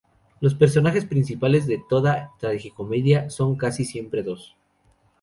Los 0.39 0.55
personajes 0.55 1.05
principales 1.05 1.67
de 1.67 1.75
esta 1.75 2.31
tragicomedia 2.39 3.29
son 3.29 3.55
casi 3.55 3.85
siempre 3.85 4.23
dos. 4.23 4.55